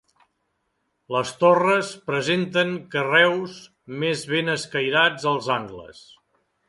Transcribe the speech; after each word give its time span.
Les 1.15 1.33
torres 1.43 1.91
presenten 2.07 2.73
carreus 2.95 3.59
més 4.05 4.25
ben 4.35 4.51
escairats 4.55 5.29
als 5.35 5.51
angles. 5.61 6.01